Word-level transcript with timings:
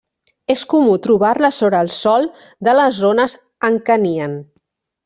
És 0.53 0.63
comú 0.73 0.95
trobar-les 1.03 1.59
sobre 1.65 1.83
el 1.85 1.93
sòl 1.99 2.27
de 2.69 2.77
les 2.81 2.99
zones 3.05 3.39
en 3.71 3.79
què 3.91 4.03
nien. 4.09 4.39